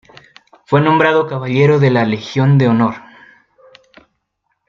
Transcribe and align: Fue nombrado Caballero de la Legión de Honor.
Fue 0.65 0.81
nombrado 0.81 1.27
Caballero 1.27 1.77
de 1.77 1.91
la 1.91 2.05
Legión 2.05 2.57
de 2.57 2.67
Honor. 2.67 2.95